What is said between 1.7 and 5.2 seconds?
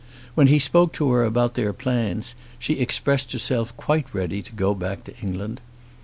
plans, she expressed herself quite ready to go back to